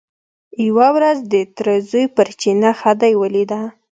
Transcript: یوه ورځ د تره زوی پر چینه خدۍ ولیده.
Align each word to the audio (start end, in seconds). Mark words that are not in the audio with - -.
یوه 0.67 0.87
ورځ 0.95 1.17
د 1.33 1.35
تره 1.55 1.75
زوی 1.89 2.05
پر 2.15 2.27
چینه 2.41 2.71
خدۍ 2.79 3.13
ولیده. 3.17 3.61